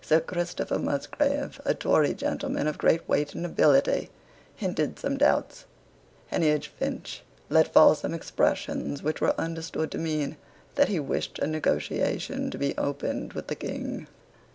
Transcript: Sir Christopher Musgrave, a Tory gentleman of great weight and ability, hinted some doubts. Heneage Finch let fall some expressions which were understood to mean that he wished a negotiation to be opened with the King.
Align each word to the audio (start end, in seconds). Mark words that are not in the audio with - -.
Sir 0.00 0.20
Christopher 0.20 0.78
Musgrave, 0.78 1.60
a 1.66 1.74
Tory 1.74 2.14
gentleman 2.14 2.66
of 2.66 2.78
great 2.78 3.06
weight 3.06 3.34
and 3.34 3.44
ability, 3.44 4.08
hinted 4.56 4.98
some 4.98 5.18
doubts. 5.18 5.66
Heneage 6.32 6.68
Finch 6.68 7.22
let 7.50 7.70
fall 7.70 7.94
some 7.94 8.14
expressions 8.14 9.02
which 9.02 9.20
were 9.20 9.38
understood 9.38 9.90
to 9.90 9.98
mean 9.98 10.38
that 10.76 10.88
he 10.88 10.98
wished 10.98 11.38
a 11.40 11.46
negotiation 11.46 12.50
to 12.50 12.56
be 12.56 12.74
opened 12.78 13.34
with 13.34 13.48
the 13.48 13.54
King. 13.54 14.06